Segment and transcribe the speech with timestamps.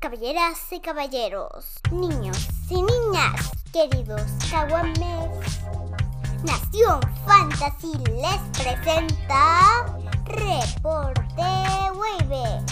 [0.00, 5.60] Caballeras y caballeros, niños y niñas, queridos Caguames,
[6.42, 9.84] Nación Fantasy les presenta
[10.24, 11.42] Reporte
[11.92, 12.64] Wave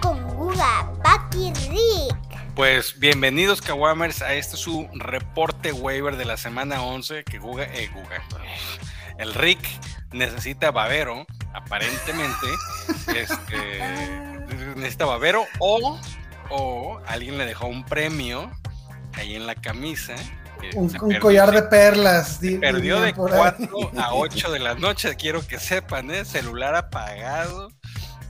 [0.00, 2.54] con Guga, Paki Rick.
[2.56, 7.90] Pues bienvenidos Kawamers a este su reporte waiver de la semana 11 que Guga, eh,
[7.92, 8.24] Guga,
[9.18, 9.60] el Rick
[10.12, 12.46] necesita babero, aparentemente,
[13.14, 13.80] este,
[14.76, 16.00] necesita babero o,
[16.50, 18.50] o alguien le dejó un premio
[19.14, 20.14] ahí en la camisa.
[20.74, 22.36] Un, collar de perlas.
[22.40, 23.66] se di- perdió de por ahí.
[23.70, 26.24] 4 a 8 de la noche, quiero que sepan, ¿eh?
[26.26, 27.68] celular apagado.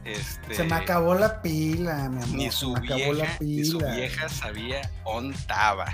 [0.04, 2.28] Este, Se me acabó la pila, mi amor.
[2.36, 3.94] Ni se su vieja, la ni su pila.
[3.96, 5.86] vieja sabía ontaba.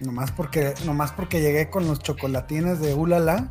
[0.00, 3.50] Nomás porque, nomás porque llegué con los chocolatines de Ulala,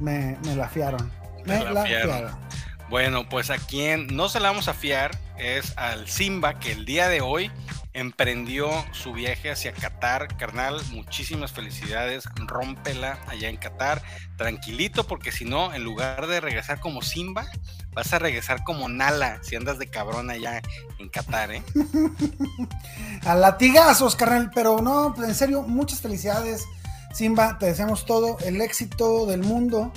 [0.00, 1.10] me, me la fiaron.
[1.46, 2.08] Me Me la la fiaron.
[2.10, 2.47] fiaron.
[2.90, 6.86] Bueno, pues a quien no se la vamos a fiar es al Simba, que el
[6.86, 7.50] día de hoy
[7.92, 10.36] emprendió su viaje hacia Qatar.
[10.38, 12.24] Carnal, muchísimas felicidades.
[12.36, 14.02] Rómpela allá en Qatar.
[14.36, 17.46] Tranquilito, porque si no, en lugar de regresar como Simba,
[17.92, 20.62] vas a regresar como Nala si andas de cabrón allá
[20.98, 21.62] en Qatar, ¿eh?
[23.26, 24.50] A latigazos, carnal.
[24.54, 26.64] Pero no, en serio, muchas felicidades,
[27.12, 27.58] Simba.
[27.58, 29.92] Te deseamos todo el éxito del mundo.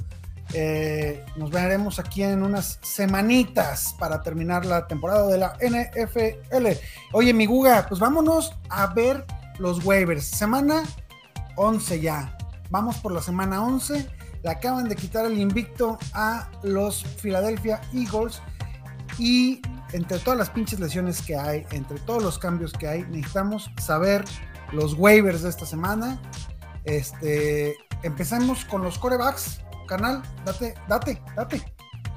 [0.54, 6.78] Eh, nos veremos aquí en unas semanitas para terminar la temporada de la NFL.
[7.14, 9.26] Oye, mi Guga, pues vámonos a ver
[9.60, 10.26] los waivers.
[10.26, 10.84] Semana
[11.56, 12.38] 11 ya.
[12.70, 14.08] Vamos por la semana 11.
[14.44, 18.42] Le acaban de quitar el invicto a los Philadelphia Eagles.
[19.18, 19.62] Y
[19.94, 24.24] entre todas las pinches lesiones que hay, entre todos los cambios que hay, necesitamos saber
[24.72, 26.20] los waivers de esta semana.
[26.86, 29.62] Este, empezamos con los corebacks.
[29.92, 31.62] Canal, date, date, date.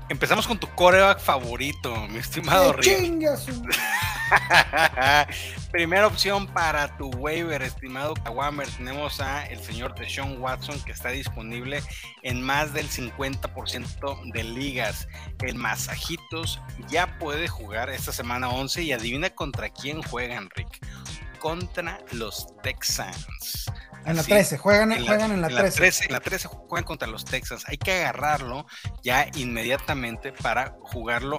[0.08, 2.98] Empezamos con tu coreback favorito, mi estimado ¡Eh, Rick.
[3.00, 3.64] chinga su-
[5.72, 8.68] Primera opción para tu waiver, estimado Kawamer.
[8.68, 11.82] Tenemos a el señor Deshaun Watson que está disponible
[12.22, 15.08] en más del 50% de ligas.
[15.42, 20.78] El Masajitos ya puede jugar esta semana 11 y adivina contra quién juegan, Rick.
[21.40, 23.66] Contra los Texans.
[24.06, 26.04] En la Así, 13, juegan, en la- juegan en la 13.
[26.06, 27.64] en la 13 juegan contra los Texans.
[27.68, 28.66] Hay que agarrarlo
[29.02, 31.38] ya inmediatamente para jugarlo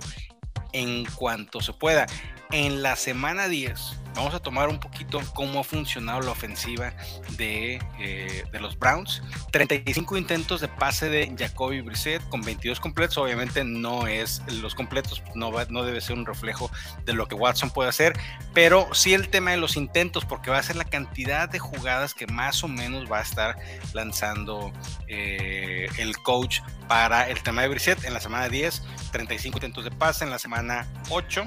[0.76, 2.06] en cuanto se pueda.
[2.52, 6.94] En la semana 10 vamos a tomar un poquito cómo ha funcionado la ofensiva
[7.38, 9.22] de, eh, de los Browns.
[9.52, 13.18] 35 intentos de pase de Jacoby Brissett con 22 completos.
[13.18, 16.72] Obviamente no es los completos, no, va- no debe ser un reflejo
[17.04, 18.14] de lo que Watson puede hacer,
[18.54, 22.14] pero sí el tema de los intentos, porque va a ser la cantidad de jugadas
[22.14, 23.58] que más o menos va a estar
[23.94, 24.72] lanzando
[25.08, 28.06] eh, el coach para el tema de Brissett.
[28.06, 28.82] En la semana 10,
[29.12, 30.65] 35 intentos de pase, en la semana
[31.10, 31.44] 8,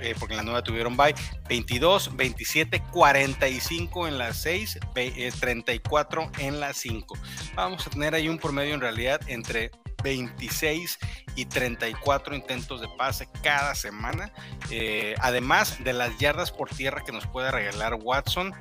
[0.00, 1.14] eh, porque en la nueva tuvieron bye,
[1.48, 7.18] 22, 27, 45 en la 6, ve- eh, 34 en la 5.
[7.54, 9.70] Vamos a tener ahí un promedio en realidad entre
[10.02, 10.98] 26
[11.36, 14.32] y 34 intentos de pase cada semana.
[14.70, 18.54] Eh, además de las yardas por tierra que nos puede regalar Watson.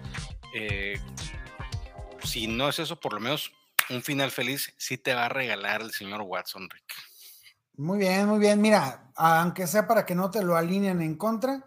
[0.53, 0.99] eh,
[2.23, 3.51] si no es eso, por lo menos
[3.89, 6.93] un final feliz sí te va a regalar el señor Watson, Rick.
[7.77, 8.59] Muy bien, muy bien.
[8.61, 11.65] Mira, aunque sea para que no te lo alineen en contra,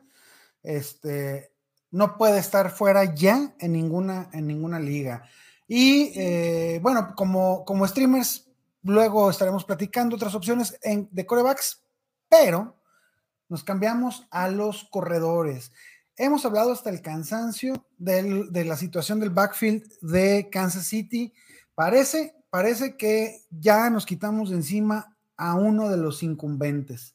[0.62, 1.52] este,
[1.90, 5.24] no puede estar fuera ya en ninguna, en ninguna liga.
[5.68, 8.48] Y eh, bueno, como, como streamers,
[8.82, 11.82] luego estaremos platicando otras opciones en, de corebacks,
[12.28, 12.76] pero
[13.48, 15.72] nos cambiamos a los corredores.
[16.16, 21.32] Hemos hablado hasta el cansancio del- de la situación del backfield de Kansas City.
[21.74, 27.14] Parece, parece que ya nos quitamos de encima a uno de los incumbentes.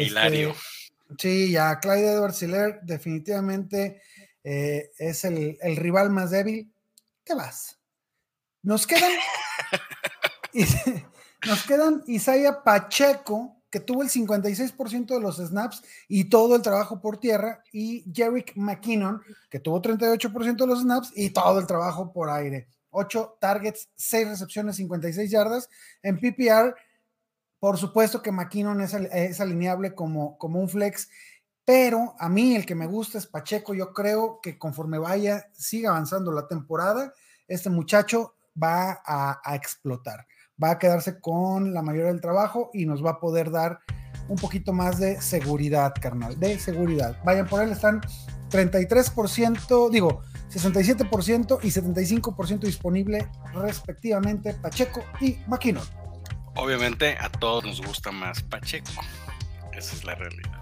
[0.00, 0.50] Hilario.
[0.50, 4.00] Este, sí, ya Clyde Edwards Hiller definitivamente
[4.42, 6.72] eh, es el, el rival más débil.
[7.24, 7.78] ¿Qué vas?
[8.62, 9.12] Nos quedan,
[11.46, 17.00] nos quedan Isaiah Pacheco, que tuvo el 56% de los snaps y todo el trabajo
[17.00, 19.20] por tierra, y Jerick McKinnon,
[19.50, 22.68] que tuvo 38% de los snaps y todo el trabajo por aire.
[22.90, 25.68] 8 targets, 6 recepciones, 56 yardas.
[26.02, 26.74] En PPR,
[27.64, 31.08] por supuesto que McKinnon es, al- es alineable como, un flex,
[31.64, 33.72] pero a mí el que me gusta es Pacheco.
[33.72, 37.14] Yo creo que conforme vaya, siga avanzando la temporada,
[37.48, 40.26] este muchacho va a, explotar.
[40.62, 43.78] Va a quedarse con la mayoría del trabajo y nos va a poder dar
[44.28, 47.16] un poquito más de seguridad, carnal, de seguridad.
[47.24, 48.02] Vayan por él, están
[48.50, 50.20] 33%, digo,
[50.50, 56.03] 67% y 75% disponible respectivamente Pacheco y McKinnon.
[56.56, 58.90] Obviamente a todos nos gusta más Pacheco.
[59.72, 60.52] Esa es la realidad.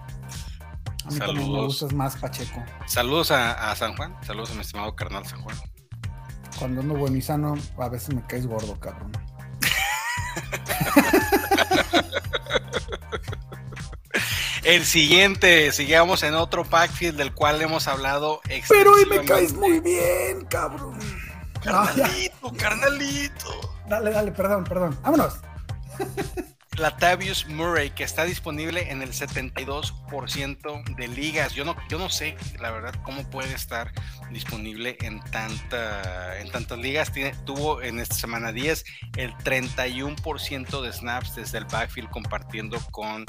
[1.05, 2.63] A mí también me gustas más Pacheco.
[2.87, 5.57] Saludos a, San Juan, saludos a mi estimado carnal San Juan.
[6.57, 9.11] Cuando ando bueno y sano, a veces me caes gordo, cabrón.
[14.63, 18.39] El siguiente, sigamos en otro backfield del cual hemos hablado.
[18.69, 20.97] Pero hoy me caes muy bien, cabrón.
[21.61, 23.73] Carnalito, carnalito.
[23.89, 24.97] Dale, dale, perdón, perdón.
[25.03, 25.39] Vámonos.
[26.77, 31.53] Latavius Murray, que está disponible en el 72% de ligas.
[31.53, 33.91] Yo no, yo no sé, la verdad, cómo puede estar
[34.31, 37.11] disponible en, en tantas ligas.
[37.45, 38.85] Tuvo en esta semana 10
[39.17, 43.25] el 31% de snaps desde el backfield compartiendo con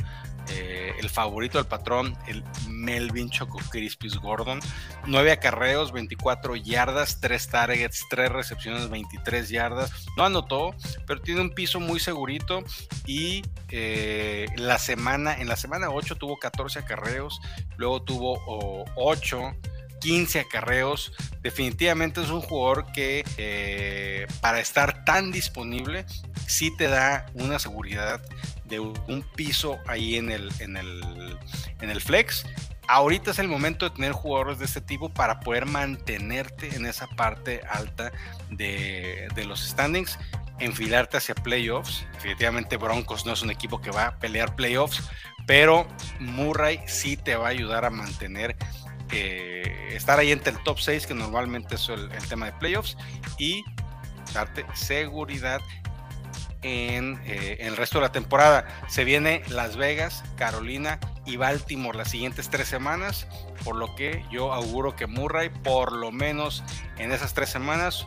[0.49, 4.61] eh, el favorito del patrón, el Melvin Choco Crispis Gordon.
[5.07, 9.91] 9 acarreos, 24 yardas, 3 targets, 3 recepciones, 23 yardas.
[10.17, 10.75] No anotó,
[11.07, 12.65] pero tiene un piso muy segurito.
[13.07, 17.41] Y eh, la semana, en la semana 8 tuvo 14 acarreos,
[17.77, 19.55] luego tuvo 8.
[20.01, 21.13] 15 acarreos.
[21.41, 26.05] Definitivamente es un jugador que eh, para estar tan disponible
[26.47, 28.21] sí te da una seguridad
[28.65, 31.39] de un piso ahí en el, en el,
[31.81, 32.47] en el flex.
[32.87, 37.07] Ahorita es el momento de tener jugadores de este tipo para poder mantenerte en esa
[37.07, 38.13] parte alta
[38.51, 40.19] de, de los standings,
[40.59, 42.07] enfilarte hacia playoffs.
[42.15, 45.03] Definitivamente Broncos no es un equipo que va a pelear playoffs,
[45.47, 45.87] pero
[46.21, 48.57] Murray sí te va a ayudar a mantener
[49.11, 52.97] eh, estar ahí entre el top 6, que normalmente es el, el, tema de playoffs,
[53.39, 53.63] y
[54.33, 55.61] darte seguridad
[56.65, 58.67] en, eh, el resto de la temporada.
[58.89, 63.29] Se viene Las Vegas, Carolina y Baltimore las siguientes tres semanas,
[63.65, 66.65] por lo que yo auguro que Murray, por lo menos
[66.99, 68.07] en esas tres semanas,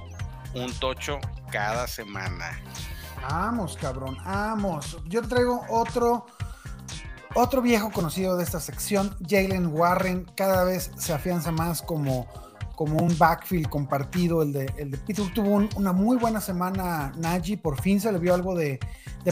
[0.53, 1.19] un tocho
[1.51, 2.59] cada semana.
[3.21, 4.97] Vamos, cabrón, vamos.
[5.05, 6.25] Yo traigo otro,
[7.35, 12.27] otro viejo conocido de esta sección, Jalen Warren, cada vez se afianza más como
[12.77, 14.43] como un backfield compartido.
[14.43, 18.19] El de, el de Pittsburgh tuvo una muy buena semana Najee, por fin se le
[18.19, 18.79] vio algo de,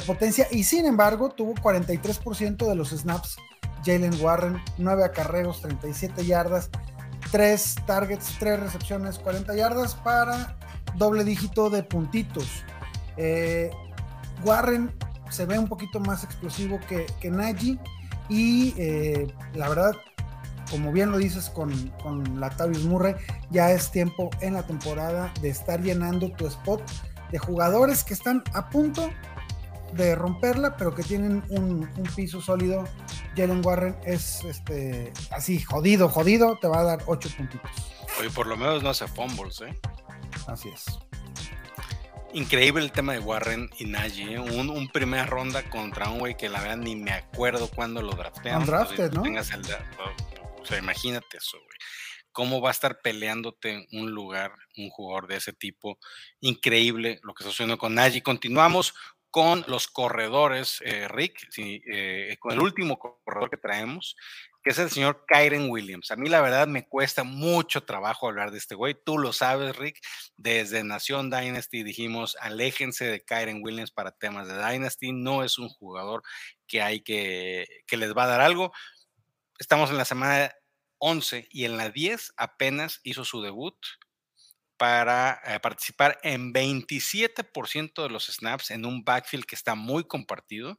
[0.06, 3.38] potencia y sin embargo tuvo 43% de los snaps
[3.86, 6.72] Jalen Warren, 9 acarreos, 37 yardas,
[7.32, 10.58] 3 targets, 3 recepciones, 40 yardas para
[10.96, 12.64] doble dígito de puntitos.
[13.16, 13.70] Eh,
[14.44, 14.92] Warren
[15.30, 17.78] se ve un poquito más explosivo que, que Najee
[18.28, 19.94] y eh, la verdad
[20.70, 23.16] como bien lo dices con, con Latavius Murray,
[23.50, 26.82] ya es tiempo en la temporada de estar llenando tu spot
[27.32, 29.10] de jugadores que están a punto
[29.94, 32.86] de romperla, pero que tienen un, piso sólido.
[33.36, 37.72] Jalen Warren es este así, jodido, jodido, te va a dar 8 puntitos.
[38.20, 39.78] Oye, por lo menos no hace fumbles, ¿eh?
[40.48, 40.86] Así es.
[42.34, 44.40] Increíble el tema de Warren y Najee, ¿eh?
[44.40, 48.12] un, un, primera ronda contra un güey que la verdad ni me acuerdo cuándo lo
[48.12, 48.68] drafteamos.
[48.68, 49.22] Undrafted, ¿no?
[49.22, 49.64] Tengas el,
[50.66, 51.78] o sea, imagínate eso, güey.
[52.32, 56.00] ¿Cómo va a estar peleándote un lugar, un jugador de ese tipo?
[56.42, 58.22] Increíble lo que está sucediendo con Nagy.
[58.22, 58.94] Continuamos
[59.30, 64.16] con los corredores, eh, Rick, eh, con el último corredor que traemos,
[64.64, 66.10] que es el señor Kyren Williams.
[66.10, 68.96] A mí la verdad me cuesta mucho trabajo hablar de este güey.
[69.06, 70.00] Tú lo sabes, Rick.
[70.36, 75.12] Desde Nación Dynasty dijimos, aléjense de Kyren Williams para temas de Dynasty.
[75.12, 76.24] No es un jugador
[76.68, 78.74] que hay que, que les va a dar algo
[79.60, 80.54] estamos en la semana
[81.00, 83.76] 11 y en la 10 apenas hizo su debut
[84.78, 90.78] para eh, participar en 27% de los snaps en un backfield que está muy compartido.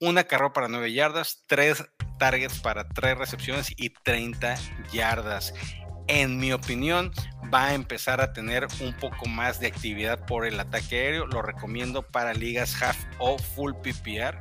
[0.00, 1.84] Una carrera para 9 yardas, 3
[2.18, 4.56] targets para 3 recepciones y 30
[4.92, 5.54] yardas.
[6.08, 7.12] En mi opinión,
[7.52, 11.26] va a empezar a tener un poco más de actividad por el ataque aéreo.
[11.26, 14.38] Lo recomiendo para ligas half o full PPR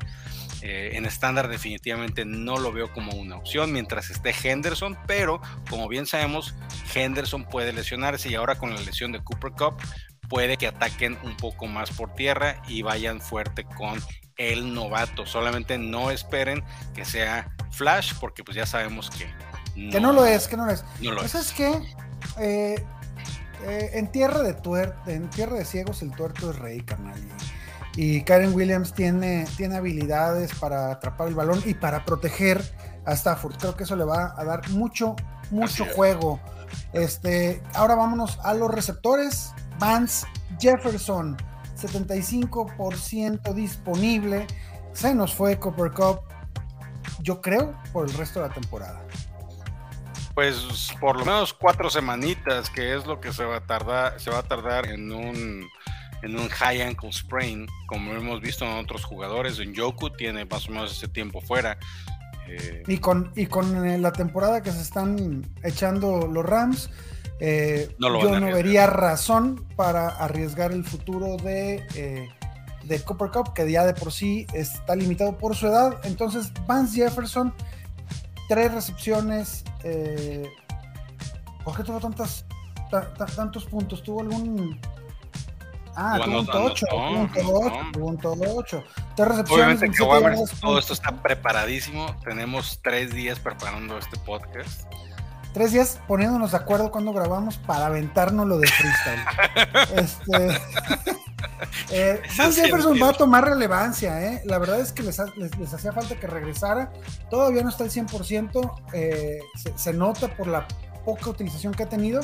[0.62, 5.88] eh, en estándar definitivamente no lo veo como una opción mientras esté Henderson, pero como
[5.88, 6.54] bien sabemos,
[6.94, 9.76] Henderson puede lesionarse y ahora con la lesión de Cooper Cup
[10.30, 14.00] puede que ataquen un poco más por tierra y vayan fuerte con
[14.38, 15.26] el novato.
[15.26, 16.64] Solamente no esperen
[16.94, 19.28] que sea Flash porque pues ya sabemos que
[19.76, 20.86] no, que no lo es, que no lo es.
[21.02, 21.52] No lo pues es.
[21.52, 21.72] que
[22.40, 22.86] eh,
[23.64, 27.20] eh, en tierra de tuer en tierra de ciegos el tuerto es rey, carnal.
[27.20, 27.61] Y
[28.26, 32.62] Karen Williams tiene, tiene habilidades para atrapar el balón y para proteger
[33.06, 33.58] a Stafford.
[33.58, 35.16] Creo que eso le va a dar mucho,
[35.50, 36.40] mucho juego.
[36.94, 39.54] Este, ahora vámonos a los receptores.
[39.78, 40.26] Vance
[40.60, 41.36] Jefferson,
[41.76, 44.48] 75% disponible.
[44.94, 46.22] Se nos fue Copper Cup,
[47.22, 49.02] yo creo, por el resto de la temporada.
[50.34, 54.32] Pues por lo menos cuatro semanitas, que es lo que se va a tardar, se
[54.32, 55.68] va a tardar en un
[56.24, 59.60] en un high ankle sprain, como hemos visto en otros jugadores.
[59.60, 61.78] En Yoku tiene más o menos ese tiempo fuera.
[62.48, 66.90] Eh, y con, y con eh, la temporada que se están echando los Rams,
[67.40, 72.30] eh, yo no vería razón para arriesgar el futuro de,
[72.84, 76.00] de Copper Cup, que ya de por sí está limitado por su edad.
[76.04, 77.54] Entonces, Vance Jefferson,
[78.48, 79.64] tres recepciones.
[81.64, 82.46] ¿Por qué tuvo tantas,
[83.36, 84.04] tantos puntos?
[84.04, 84.80] ¿Tuvo algún
[85.96, 88.84] Ah, punto 8, punto 8, punto 8.
[89.50, 89.98] Obviamente que
[90.62, 92.16] todo esto está preparadísimo.
[92.24, 94.86] Tenemos tres días preparando este podcast.
[95.54, 99.20] Tres días poniéndonos de acuerdo cuando grabamos para aventarnos lo de freestyle.
[99.96, 100.62] este,
[101.92, 104.42] eh, Jefferson va a tomar relevancia, ¿eh?
[104.46, 106.94] La verdad es que les, les, hacía falta que regresara.
[107.30, 108.82] Todavía no está al 100%.
[108.94, 110.66] Eh, se, se nota por la
[111.04, 112.22] poca utilización que ha tenido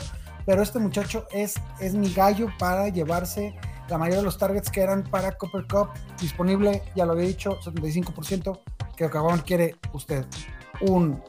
[0.48, 3.54] pero este muchacho es, es mi gallo para llevarse
[3.90, 5.90] la mayoría de los targets que eran para Copper Cup
[6.22, 8.62] disponible, ya lo había dicho, 75%,
[8.96, 10.26] que Caguaman quiere usted
[10.80, 11.22] un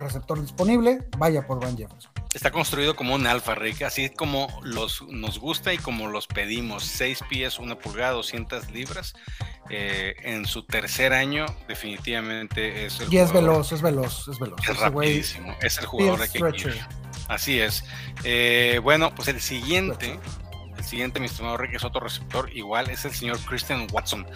[0.00, 2.10] receptor disponible, vaya por Van Jefferson.
[2.34, 6.84] Está construido como un alfa, Rick, así como los, nos gusta y como los pedimos.
[6.84, 9.14] 6 pies, 1 pulgada, 200 libras.
[9.70, 14.60] Eh, en su tercer año, definitivamente es el Y es veloz, es veloz, es veloz.
[14.68, 16.40] Es rapidísimo, es el jugador de que
[17.28, 17.84] Así es.
[18.24, 20.18] Eh, bueno, pues el siguiente,
[20.76, 24.26] el siguiente, mi estimado Rick, es otro receptor, igual es el señor Christian Watson,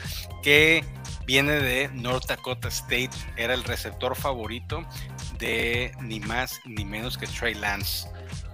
[0.42, 0.84] que
[1.26, 4.84] viene de North Dakota State, era el receptor favorito
[5.38, 8.08] de ni más ni menos que Trey Lance.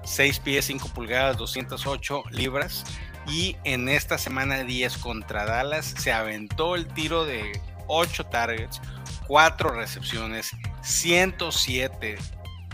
[0.04, 2.84] 6 pies, 5 pulgadas, 208 libras.
[3.26, 8.80] Y en esta semana 10 contra Dallas se aventó el tiro de 8 targets,
[9.26, 10.50] 4 recepciones,
[10.82, 12.18] 107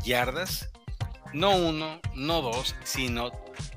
[0.05, 0.72] yardas
[1.33, 3.31] no uno, no dos, sino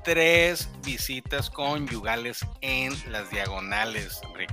[0.04, 4.52] tres visitas conyugales en las diagonales, Rick.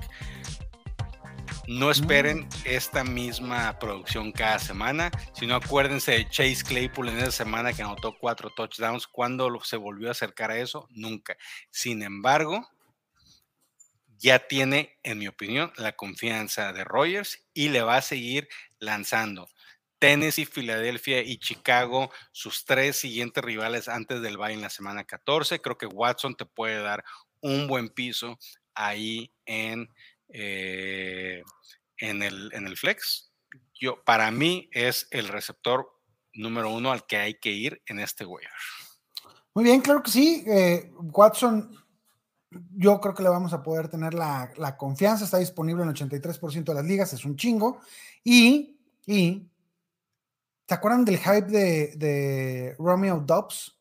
[1.67, 2.49] No esperen mm.
[2.65, 8.17] esta misma producción cada semana, sino acuérdense de Chase Claypool en esa semana que anotó
[8.19, 9.07] cuatro touchdowns.
[9.07, 10.87] ¿Cuándo se volvió a acercar a eso?
[10.91, 11.37] Nunca.
[11.71, 12.67] Sin embargo,
[14.17, 19.49] ya tiene, en mi opinión, la confianza de Rogers y le va a seguir lanzando.
[20.03, 25.61] Tennessee, Filadelfia y Chicago, sus tres siguientes rivales antes del bye en la semana 14.
[25.61, 27.05] Creo que Watson te puede dar
[27.39, 28.37] un buen piso
[28.75, 29.87] ahí en,
[30.27, 31.41] eh,
[31.95, 33.31] en, el, en el flex.
[33.79, 35.89] Yo, para mí es el receptor
[36.33, 38.51] número uno al que hay que ir en este waiver.
[39.53, 40.43] Muy bien, claro que sí.
[40.45, 41.77] Eh, Watson,
[42.75, 45.23] yo creo que le vamos a poder tener la, la confianza.
[45.23, 47.79] Está disponible en 83% de las ligas, es un chingo.
[48.21, 49.47] Y, y
[50.67, 53.77] ¿Se acuerdan del hype de, Romeo Dobbs?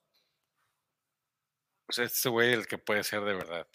[1.86, 3.66] Pues este güey el que puede ser de verdad.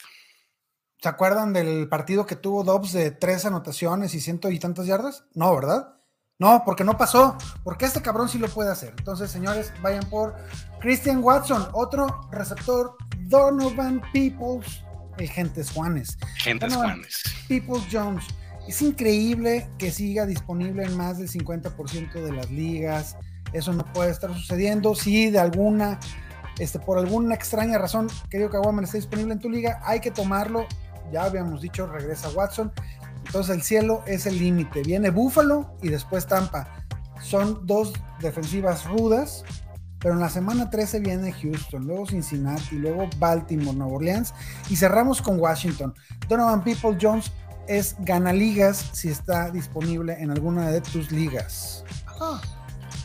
[0.99, 5.25] ¿Se acuerdan del partido que tuvo Dobbs de tres anotaciones y ciento y tantas yardas?
[5.33, 5.97] No, ¿verdad?
[6.39, 7.37] No, porque no pasó.
[7.63, 8.93] Porque este cabrón sí lo puede hacer.
[8.97, 10.35] Entonces, señores, vayan por
[10.79, 14.83] Christian Watson, otro receptor, Donovan Peoples,
[15.17, 16.17] el Gentes Juanes.
[16.37, 17.23] Gentes Juanes.
[17.47, 18.25] Peoples Jones.
[18.67, 23.15] Es increíble que siga disponible en más del 50% de las ligas.
[23.53, 24.93] Eso no puede estar sucediendo.
[24.93, 25.99] Si de alguna,
[26.59, 30.65] este, por alguna extraña razón, querido Kawaman está disponible en tu liga, hay que tomarlo.
[31.13, 32.73] Ya habíamos dicho, regresa Watson.
[33.25, 34.83] Entonces el cielo es el límite.
[34.83, 36.83] Viene Buffalo y después Tampa.
[37.21, 39.45] Son dos defensivas rudas,
[39.99, 44.33] pero en la semana 13 viene Houston, luego Cincinnati, luego Baltimore, Nueva Orleans
[44.69, 45.93] y cerramos con Washington.
[46.27, 47.31] Donovan People Jones
[47.67, 51.83] es Gana Ligas si está disponible en alguna de tus ligas.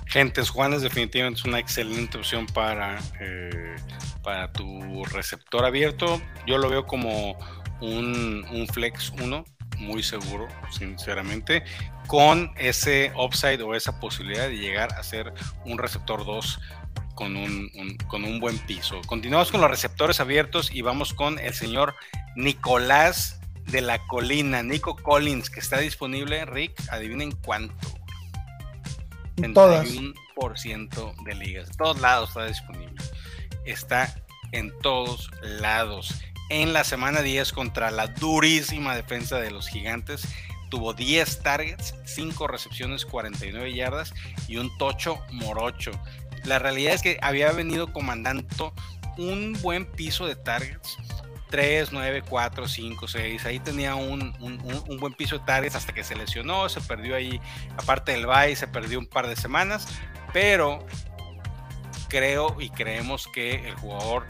[0.06, 3.76] Gentes Juanes definitivamente es una excelente opción para, eh,
[4.22, 6.20] para tu receptor abierto.
[6.46, 7.36] Yo lo veo como
[7.80, 9.44] un, un flex 1,
[9.78, 11.64] muy seguro, sinceramente,
[12.06, 15.32] con ese upside o esa posibilidad de llegar a ser
[15.64, 16.60] un receptor 2
[17.14, 17.70] con un,
[18.08, 19.00] con un buen piso.
[19.06, 21.94] Continuamos con los receptores abiertos y vamos con el señor
[22.36, 27.74] Nicolás de la colina, Nico Collins, que está disponible, Rick, adivinen cuánto.
[29.36, 29.88] En todas.
[30.56, 31.70] ciento de ligas.
[31.70, 33.02] En todos lados está disponible.
[33.64, 34.14] Está
[34.50, 36.14] en todos lados.
[36.50, 40.28] En la semana 10 contra la durísima defensa de los gigantes,
[40.68, 44.12] tuvo 10 targets, 5 recepciones, 49 yardas
[44.48, 45.92] y un tocho morocho.
[46.44, 48.74] La realidad es que había venido comandando
[49.16, 50.98] un buen piso de targets
[51.52, 53.44] 3, 9, 4, 5, 6.
[53.44, 54.34] Ahí tenía un,
[54.98, 57.40] buen piso de targets hasta que se lesionó, se perdió ahí,
[57.76, 59.86] aparte del bye, se perdió un par de semanas,
[60.32, 60.84] pero
[62.08, 64.26] creo y creemos que el jugador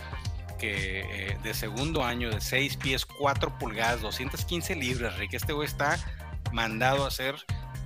[0.58, 5.68] que eh, de segundo año de 6 pies, 4 pulgadas, 215 libras, Rick, este güey
[5.68, 5.98] está
[6.52, 7.36] mandado a ser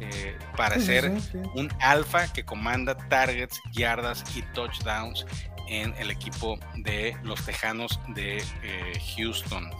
[0.01, 1.13] eh, para ser
[1.55, 5.27] un alfa que comanda targets, yardas y touchdowns
[5.69, 9.71] en el equipo de los Tejanos de eh, Houston.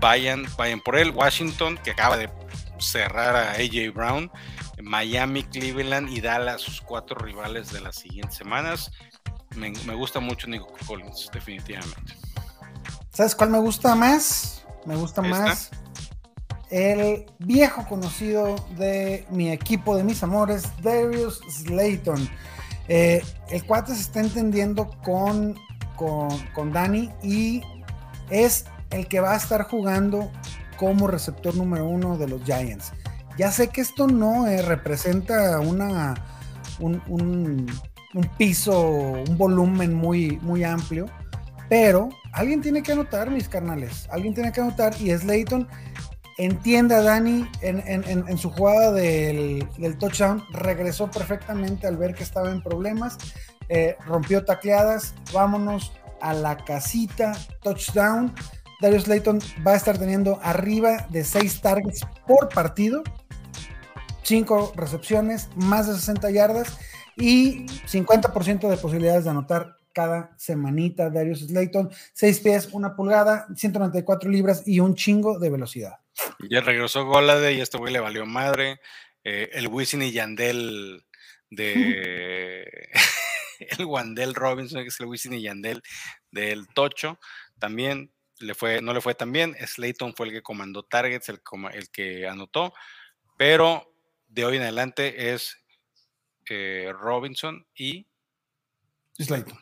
[0.00, 1.10] Vayan, vayan por él.
[1.10, 2.30] Washington, que acaba de
[2.78, 4.30] cerrar a AJ Brown.
[4.82, 8.90] Miami, Cleveland y Dallas, sus cuatro rivales de las siguientes semanas.
[9.56, 12.14] Me, gusta mucho Nico Collins, definitivamente.
[13.12, 14.64] ¿Sabes cuál me gusta más?
[14.86, 15.70] Me gusta más
[16.70, 22.28] el viejo conocido de mi equipo, de mis amores, Darius Slayton.
[22.92, 25.54] Eh, el cuate se está entendiendo con,
[25.94, 27.62] con, con Dani y
[28.30, 30.28] es el que va a estar jugando
[30.76, 32.92] como receptor número uno de los Giants.
[33.38, 36.14] Ya sé que esto no eh, representa una,
[36.80, 37.64] un,
[38.36, 41.06] piso, un volumen muy, muy amplio,
[41.68, 44.08] pero alguien tiene que anotar, mis carnales.
[44.10, 45.89] Alguien tiene que anotar y Slayton entiende
[46.40, 49.68] a Dani en, su jugada del,
[49.98, 53.18] touchdown, regresó perfectamente al ver que estaba en problemas,
[53.68, 57.32] eh, rompió tacleadas, vámonos a la casita,
[57.62, 58.34] touchdown.
[58.80, 63.02] Darius Layton va a estar teniendo arriba de 6 targets por partido,
[64.22, 66.78] 5 recepciones, más de 60 yardas
[67.16, 71.10] y 50% de posibilidades de anotar cada semanita.
[71.10, 75.99] Darius Slayton, 6 pies, 1 pulgada, 194 libras y un chingo de velocidad.
[76.48, 78.80] Ya regresó Golade y este güey le valió madre.
[79.24, 81.04] Eh, el Wisin y Yandel
[81.50, 82.90] de.
[83.78, 85.82] el Wandel Robinson, que es el Wisin y Yandel
[86.30, 87.18] del Tocho,
[87.58, 89.54] también le fue, no le fue tan bien.
[89.54, 91.40] Slayton fue el que comandó targets, el,
[91.72, 92.72] el que anotó,
[93.36, 93.94] pero
[94.28, 95.58] de hoy en adelante es
[96.48, 98.06] eh, Robinson y
[99.18, 99.58] Slayton.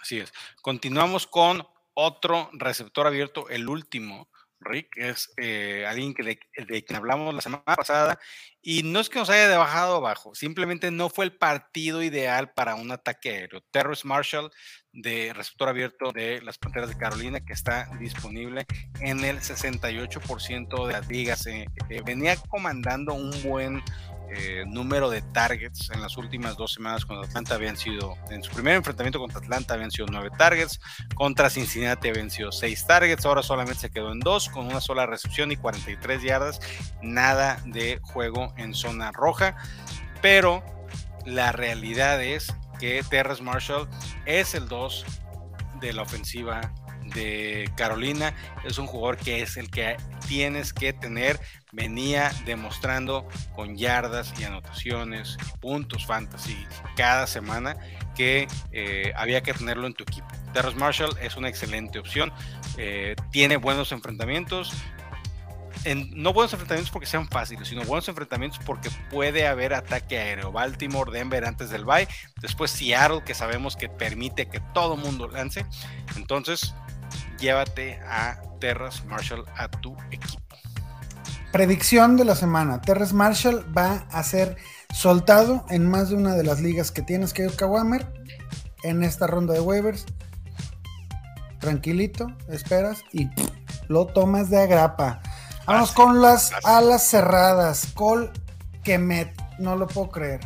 [0.00, 0.32] Así es.
[0.60, 4.28] Continuamos con otro receptor abierto, el último
[4.64, 8.18] Rick, es eh, alguien que de, quien hablamos la semana pasada,
[8.62, 12.52] y no es que nos haya de bajado abajo, simplemente no fue el partido ideal
[12.52, 13.62] para un ataque aéreo.
[13.70, 14.50] Terrence Marshall,
[14.92, 18.66] de receptor abierto de las Panteras de Carolina, que está disponible
[19.00, 21.46] en el 68% de las ligas.
[21.46, 23.82] Eh, eh, venía comandando un buen
[24.36, 28.50] eh, número de targets en las últimas dos semanas con Atlanta habían sido, en su
[28.50, 30.80] primer enfrentamiento contra Atlanta habían sido nueve targets,
[31.14, 35.06] contra Cincinnati habían sido seis targets, ahora solamente se quedó en dos con una sola
[35.06, 36.60] recepción y 43 yardas,
[37.02, 39.56] nada de juego en zona roja,
[40.20, 40.64] pero
[41.24, 43.88] la realidad es que Terrence Marshall
[44.26, 45.04] es el 2
[45.80, 46.72] de la ofensiva
[47.14, 48.34] de Carolina.
[48.64, 51.40] Es un jugador que es el que tienes que tener.
[51.72, 56.56] Venía demostrando con yardas y anotaciones puntos fantasy
[56.96, 57.76] cada semana
[58.14, 60.28] que eh, había que tenerlo en tu equipo.
[60.52, 62.32] Terrence Marshall es una excelente opción.
[62.76, 64.72] Eh, tiene buenos enfrentamientos.
[65.84, 70.50] En, no buenos enfrentamientos porque sean fáciles, sino buenos enfrentamientos porque puede haber ataque aéreo.
[70.50, 72.08] Baltimore, Denver antes del bye,
[72.40, 75.66] después Seattle, que sabemos que permite que todo mundo lance.
[76.16, 76.74] Entonces,
[77.38, 80.42] llévate a Terras Marshall a tu equipo.
[81.52, 82.80] Predicción de la semana.
[82.80, 84.56] Terras Marshall va a ser
[84.92, 88.06] soltado en más de una de las ligas que tienes que ir Kawamer
[88.82, 90.06] en esta ronda de waivers.
[91.60, 93.30] Tranquilito, esperas y
[93.88, 95.20] lo tomas de agrapa.
[95.66, 97.86] Vamos con las alas cerradas.
[97.94, 98.32] Col
[98.82, 100.40] Kemet, no lo puedo creer.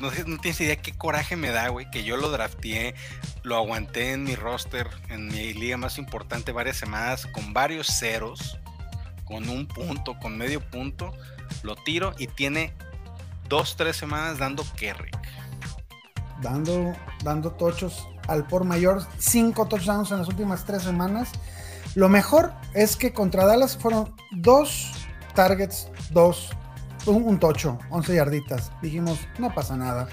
[0.00, 2.94] No, no tienes idea qué coraje me da, güey, que yo lo drafteé,
[3.42, 8.58] lo aguanté en mi roster, en mi liga más importante varias semanas, con varios ceros,
[9.24, 11.12] con un punto, con medio punto,
[11.62, 12.72] lo tiro y tiene
[13.48, 15.16] dos, tres semanas dando Kerrick.
[16.42, 21.30] Dando, dando tochos al por mayor, cinco touchdowns en las últimas tres semanas.
[21.94, 24.90] Lo mejor es que contra Dallas fueron dos
[25.34, 26.50] targets, dos
[27.06, 28.72] un, tocho, 11 yarditas.
[28.82, 30.08] Dijimos, no pasa nada.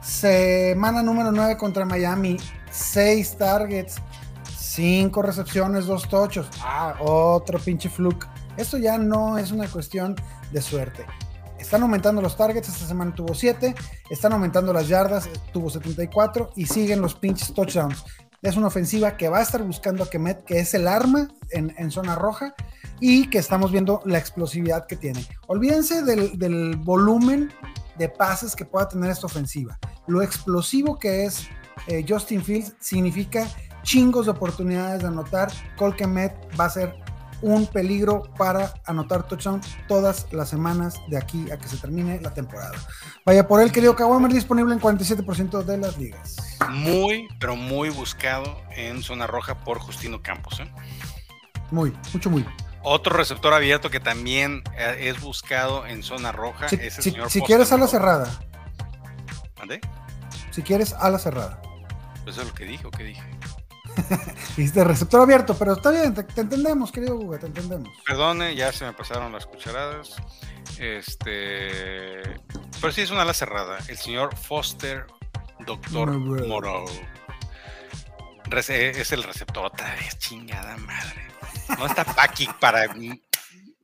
[0.00, 2.36] Semana número 9 contra Miami,
[2.70, 3.96] 6 targets,
[4.56, 6.48] 5 recepciones, 2 tochos.
[6.62, 8.26] Ah, otro pinche fluke.
[8.56, 10.16] Esto ya no es una cuestión
[10.52, 11.04] de suerte.
[11.58, 13.74] Están aumentando los targets, esta semana tuvo 7,
[14.10, 18.04] están aumentando las yardas, tuvo 74 y siguen los pinches touchdowns.
[18.40, 21.74] Es una ofensiva que va a estar buscando a Kemet, que es el arma en,
[21.76, 22.54] en zona roja
[23.00, 25.24] y que estamos viendo la explosividad que tiene.
[25.46, 27.52] Olvídense del, volumen
[27.96, 29.78] de pases que pueda tener esta ofensiva.
[30.06, 31.48] Lo explosivo que es
[31.86, 33.48] eh, Justin Fields significa
[33.82, 35.50] chingos de oportunidades de anotar.
[35.76, 36.94] Colquemet va a ser
[37.40, 42.34] un peligro para anotar touchdown todas las semanas de aquí a que se termine la
[42.34, 42.74] temporada.
[43.24, 46.36] Vaya por él, querido Kawamer, disponible en 47% de las ligas.
[46.70, 50.60] Muy, pero muy buscado en zona roja por Justino Campos.
[50.60, 50.70] ¿eh?
[51.70, 52.44] Muy, mucho muy.
[52.82, 57.10] Otro receptor abierto que también eh, es buscado en zona roja si, es el si-
[57.10, 58.38] señor si quieres ala cerrada,
[59.58, 59.80] ¿Mande?
[60.50, 61.60] si quieres ala cerrada.
[62.26, 63.22] Eso es lo que dije, ¿o qué dije?
[64.56, 67.88] Dijiste receptor abierto, pero está bien, te, te entendemos, querido Google, te entendemos.
[68.06, 70.14] Perdone, ya se me pasaron las cucharadas.
[70.78, 72.22] Este.
[72.80, 73.78] Pero sí es una ala cerrada.
[73.88, 75.06] El señor Foster,
[75.66, 76.10] doctor.
[76.12, 76.84] Moreau.
[78.44, 81.27] Rece- Es el receptor otra vez, chingada madre.
[81.78, 82.86] No está Paki para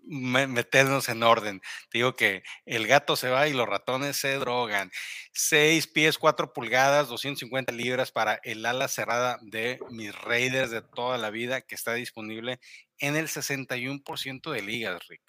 [0.06, 1.60] me- meternos en orden.
[1.90, 4.90] Te digo que el gato se va y los ratones se drogan.
[5.32, 11.18] 6 pies, 4 pulgadas, 250 libras para el ala cerrada de mis Raiders de toda
[11.18, 12.60] la vida que está disponible
[12.98, 15.22] en el 61% de ligas, Rick.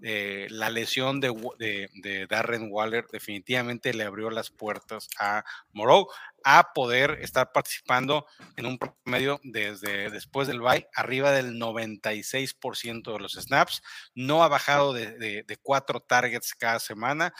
[0.00, 6.06] Eh, la lesión de, de- de Darren Waller definitivamente le abrió las puertas a Moreau
[6.44, 8.24] a poder estar participando
[8.56, 13.82] en un promedio desde después del bye arriba del 96% de los snaps.
[14.14, 17.34] No ha bajado de, de- de cuatro targets cada semana.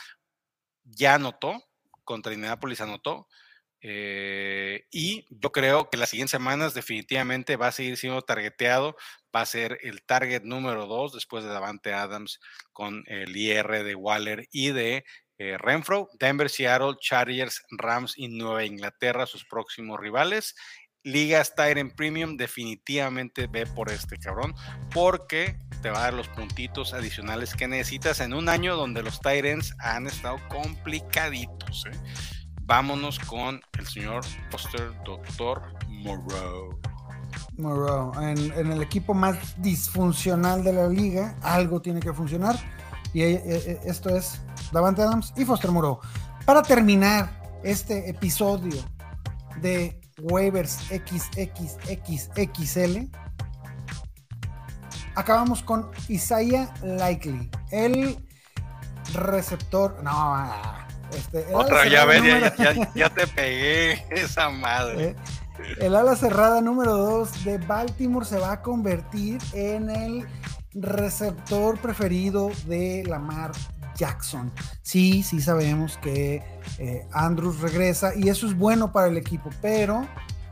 [0.83, 1.53] Ya anotó,
[2.03, 3.27] contra Indianapolis anotó.
[3.81, 8.95] eh, y yo creo que las siguientes semanas definitivamente va a seguir siendo targeteado.
[9.35, 12.39] Va a ser el target número dos después de Davante Adams
[12.73, 15.05] con el IR de Waller y de
[15.37, 20.55] eh, Renfro, Denver, Seattle, Chargers, Rams y Nueva Inglaterra, sus próximos rivales.
[21.03, 24.53] Ligas Tyrant Premium definitivamente ve por este cabrón,
[24.93, 29.21] porque te va a dar los puntitos adicionales que necesitas en un año donde los
[29.21, 31.85] Tyrants han estado complicaditos.
[31.85, 31.97] ¿eh?
[32.63, 36.79] Vámonos con el señor Foster Doctor Moreau.
[37.57, 42.55] Moreau, en, en el equipo más disfuncional de la liga, algo tiene que funcionar.
[43.13, 44.39] Y eh, eh, esto es
[44.71, 45.99] Davante Adams y Foster Moreau.
[46.45, 48.75] Para terminar este episodio
[49.61, 52.17] de waivers XXXXL,
[55.15, 58.23] acabamos con Isaiah Likely, el
[59.13, 60.01] receptor.
[60.03, 60.35] No,
[61.11, 65.09] este, el Otra, ya ves, ya, número- ya- ya- ya te pegué esa madre.
[65.09, 65.15] eh,
[65.79, 70.27] El ala cerrada número 2 de Baltimore se va a convertir en el
[70.73, 73.51] receptor preferido de Lamar
[73.95, 74.51] Jackson.
[74.81, 76.43] Sí, sí sabemos que
[76.77, 80.07] eh, Andrews regresa y eso es bueno para el equipo, pero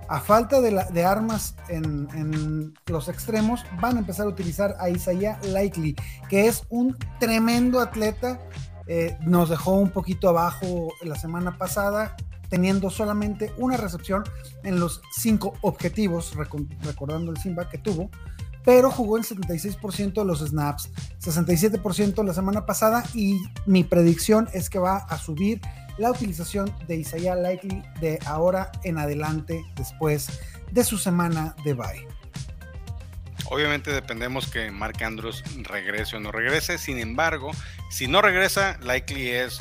[0.09, 5.37] a falta de, armas en, en los extremos, van a empezar a utilizar a Isaiah
[5.43, 5.95] Likely,
[6.29, 8.39] que es un tremendo atleta.
[8.89, 12.15] eh, nos dejó un poquito abajo la semana pasada,
[12.49, 14.23] teniendo solamente una recepción
[14.63, 18.09] en los cinco objetivos, recordando el Simba que tuvo,
[18.63, 20.89] pero jugó el 76% de los snaps,
[21.21, 25.61] 67% la semana pasada y mi predicción es que va a subir
[25.97, 30.39] la utilización de Isaiah Likely de ahora en adelante después
[30.71, 32.07] de su semana de bye.
[33.49, 36.77] Obviamente dependemos que Mark Andrews regrese o no regrese.
[36.77, 37.51] Sin embargo,
[37.89, 39.59] si no regresa, likely es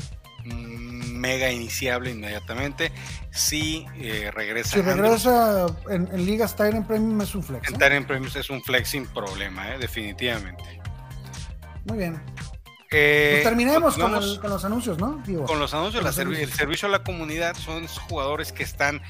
[1.16, 2.92] mega iniciable inmediatamente.
[3.30, 7.68] Si eh, regresa, Si regresa en, en ligas Tyrant Premium es un flex.
[7.68, 7.72] ¿eh?
[7.72, 10.64] en Tyrant Premiums es un flex sin problema, eh, definitivamente.
[11.86, 12.22] Muy bien.
[12.90, 15.20] Eh, Pues terminemos con, continuamos el- con los anuncios, ¿no?
[15.26, 16.00] Digo, con los anuncios.
[16.02, 16.40] con los servi-.
[16.42, 19.02] El servicio a la comunidad son jugadores que están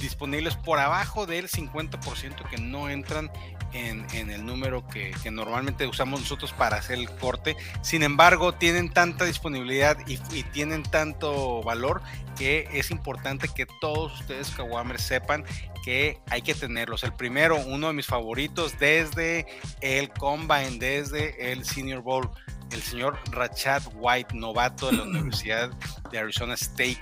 [0.00, 3.30] disponibles por abajo del 50% que no entran
[3.72, 7.56] en, en el número que, que normalmente usamos nosotros para hacer el corte.
[7.82, 12.02] Sin embargo, tienen tanta disponibilidad y, y tienen tanto valor
[12.36, 15.44] que es importante que todos ustedes, Kawamers, sepan
[15.84, 17.04] que hay que tenerlos.
[17.04, 19.46] El primero, uno de mis favoritos desde
[19.80, 22.30] el Combine, desde el Senior Bowl,
[22.70, 25.70] el señor Rachad White, novato de la Universidad
[26.10, 26.98] de Arizona State.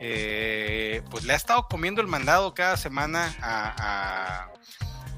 [0.00, 4.52] Eh, pues le ha estado comiendo el mandado cada semana a, a,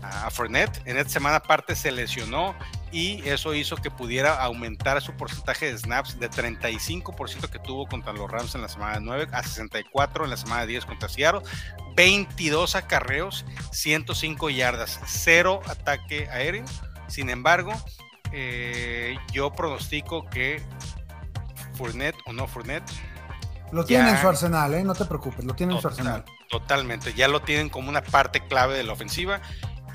[0.06, 0.80] a Fournette.
[0.84, 2.54] En esta semana aparte se lesionó
[2.92, 8.12] y eso hizo que pudiera aumentar su porcentaje de snaps de 35% que tuvo contra
[8.12, 11.42] los Rams en la semana 9 a 64 en la semana 10 contra Seattle.
[11.96, 16.64] 22 acarreos, 105 yardas, cero ataque aéreo.
[17.08, 17.72] Sin embargo,
[18.32, 20.62] eh, yo pronostico que
[21.74, 22.90] Fournette o no Fournette
[23.72, 24.84] Lo tiene en su arsenal, ¿eh?
[24.84, 26.24] No te preocupes, lo tiene en su arsenal.
[26.48, 29.40] Totalmente, ya lo tienen como una parte clave de la ofensiva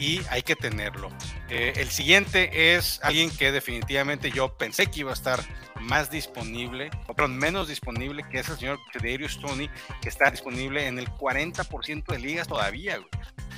[0.02, 1.10] y hay que tenerlo.
[1.48, 5.40] Eh, el siguiente es alguien que definitivamente yo pensé que iba a estar
[5.80, 9.70] más disponible, o perdón, menos disponible, que es el señor Darius Tony,
[10.02, 12.98] que está disponible en el 40% de ligas todavía.
[12.98, 13.10] güey.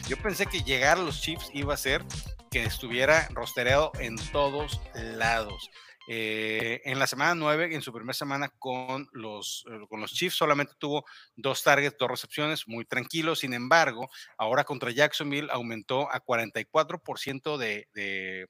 [0.10, 2.04] Yo pensé que llegar a los Chiefs iba a ser
[2.52, 5.72] que estuviera rostereado en todos lados.
[6.06, 10.36] Eh, en la semana 9, en su primera semana con los, eh, con los Chiefs,
[10.36, 13.36] solamente tuvo dos targets, dos recepciones, muy tranquilo.
[13.36, 18.48] Sin embargo, ahora contra Jacksonville aumentó a 44% de, de,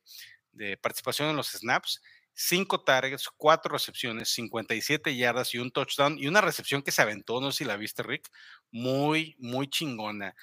[0.51, 2.01] de participación en los snaps,
[2.33, 7.39] 5 targets, 4 recepciones, 57 yardas y un touchdown y una recepción que se aventó,
[7.39, 8.29] no sé si la viste, Rick,
[8.71, 10.35] muy, muy chingona.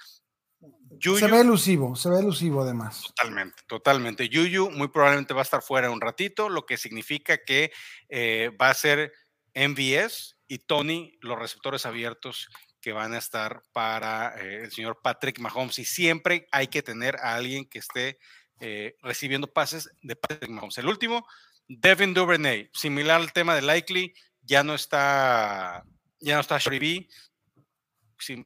[1.01, 3.03] Se ve elusivo, se ve elusivo además.
[3.03, 4.29] Totalmente, totalmente.
[4.29, 7.73] Yuyu muy probablemente va a estar fuera un ratito, lo que significa que
[8.09, 9.12] eh, va a ser
[9.55, 12.49] MVS y Tony los receptores abiertos
[12.81, 15.79] que van a estar para eh, el señor Patrick Mahomes.
[15.79, 18.18] Y siempre hay que tener a alguien que esté
[18.61, 20.79] eh, recibiendo pases de Patrick Mahomes.
[20.79, 21.27] El último,
[21.68, 25.85] Devin Duvernay, similar al tema de Likely, ya no está,
[26.20, 27.09] ya no está B,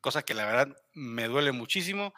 [0.01, 2.15] cosa que la verdad me duele muchísimo,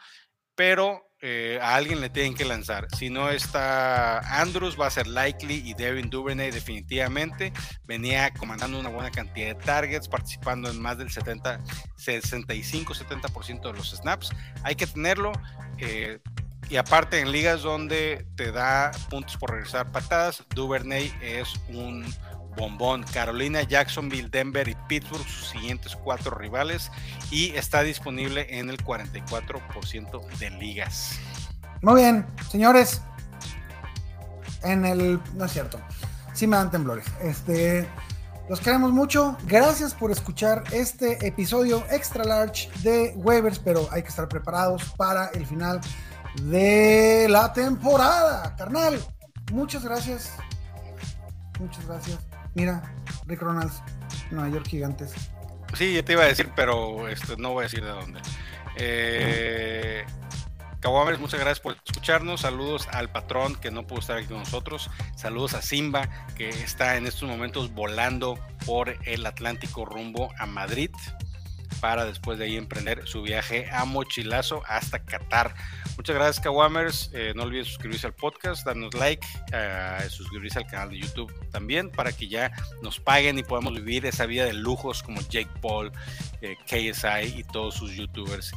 [0.55, 2.87] pero eh, a alguien le tienen que lanzar.
[2.95, 7.53] Si no está Andrews, va a ser Likely y Devin Duvernay definitivamente.
[7.85, 11.59] Venía comandando una buena cantidad de targets, participando en más del 70,
[11.97, 14.31] 65-70% de los snaps.
[14.63, 15.31] Hay que tenerlo.
[15.79, 16.19] Eh,
[16.69, 22.05] y aparte en ligas donde te da puntos por regresar patadas, Duvernay es un
[22.57, 23.05] bombón.
[23.13, 26.91] Carolina, Jacksonville, Denver y Pittsburgh, sus siguientes cuatro rivales.
[27.31, 31.17] Y está disponible en el 44% de ligas.
[31.81, 33.01] Muy bien, señores.
[34.63, 35.21] En el.
[35.35, 35.79] No es cierto.
[36.33, 37.05] Sí me dan temblores.
[37.21, 37.87] Este.
[38.49, 39.37] Los queremos mucho.
[39.45, 45.27] Gracias por escuchar este episodio extra large de waivers, pero hay que estar preparados para
[45.27, 45.81] el final
[46.43, 48.55] de la temporada.
[48.55, 48.99] Carnal,
[49.51, 50.31] muchas gracias.
[51.59, 52.36] Muchas gracias.
[52.57, 52.81] Mira,
[53.27, 53.83] Rick Ronalds,
[54.31, 55.13] Nueva York Gigantes.
[55.75, 58.19] Sí, ya te iba a decir, pero este, no voy a decir de dónde.
[58.77, 60.03] Eh,
[61.19, 62.41] muchas gracias por escucharnos.
[62.41, 64.89] Saludos al patrón que no pudo estar aquí con nosotros.
[65.15, 70.89] Saludos a Simba, que está en estos momentos volando por el Atlántico rumbo a Madrid
[71.79, 75.55] para después de ahí emprender su viaje a mochilazo hasta Qatar.
[75.97, 77.11] Muchas gracias, Kawamers.
[77.13, 81.89] Eh, no olviden suscribirse al podcast, darnos like, uh, suscribirse al canal de YouTube también
[81.89, 85.91] para que ya nos paguen y podamos vivir esa vida de lujos como Jake Paul,
[86.41, 88.51] eh, KSI y todos sus YouTubers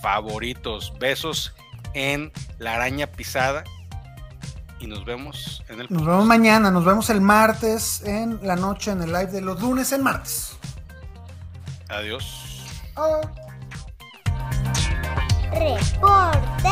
[0.00, 0.92] favoritos.
[0.98, 1.54] Besos
[1.94, 3.64] en la araña pisada
[4.78, 5.86] y nos vemos en el.
[5.90, 9.60] Nos vemos mañana, nos vemos el martes en la noche en el live de los
[9.60, 10.56] lunes en martes.
[11.88, 12.45] Adiós.
[12.96, 13.20] o
[15.52, 16.66] reporte